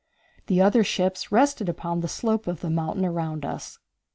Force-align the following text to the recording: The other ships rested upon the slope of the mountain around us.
The 0.47 0.59
other 0.63 0.83
ships 0.83 1.31
rested 1.31 1.69
upon 1.69 1.99
the 1.99 2.07
slope 2.07 2.47
of 2.47 2.61
the 2.61 2.71
mountain 2.71 3.05
around 3.05 3.45
us. 3.45 3.77